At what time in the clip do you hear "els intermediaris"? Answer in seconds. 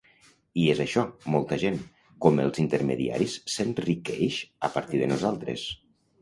2.45-3.37